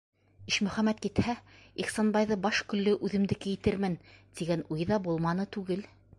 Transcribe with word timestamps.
«Ишмөхәмәт 0.51 1.03
китһә, 1.03 1.35
Ихсанбайҙы 1.83 2.39
баш-көллө 2.47 2.95
үҙемдеке 3.09 3.55
итермен» 3.59 4.01
тигән 4.41 4.67
уй 4.79 4.91
ҙа 4.95 5.03
булманы 5.07 5.49
түгел. 5.59 5.89